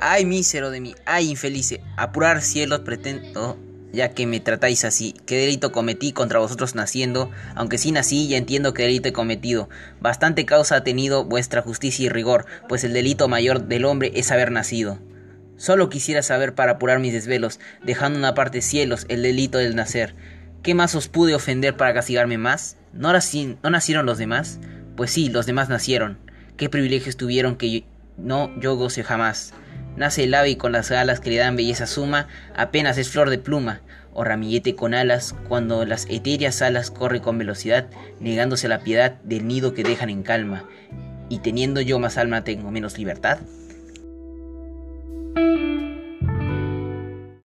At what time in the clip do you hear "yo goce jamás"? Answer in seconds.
28.60-29.54